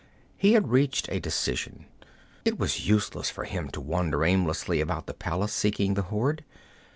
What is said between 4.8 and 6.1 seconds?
about the palace, seeking the